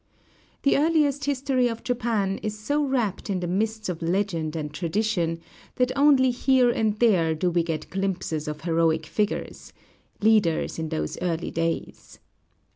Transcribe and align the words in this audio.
The 0.63 0.77
earliest 0.77 1.25
history 1.25 1.67
of 1.67 1.83
Japan 1.83 2.39
is 2.41 2.57
so 2.57 2.83
wrapped 2.83 3.29
in 3.29 3.39
the 3.39 3.45
mists 3.45 3.87
of 3.87 4.01
legend 4.01 4.55
and 4.55 4.73
tradition 4.73 5.39
that 5.75 5.91
only 5.95 6.31
here 6.31 6.71
and 6.71 6.97
there 6.97 7.35
do 7.35 7.51
we 7.51 7.61
get 7.61 7.91
glimpses 7.91 8.47
of 8.47 8.61
heroic 8.61 9.05
figures, 9.05 9.73
leaders 10.19 10.79
in 10.79 10.89
those 10.89 11.19
early 11.21 11.51
days. 11.51 12.17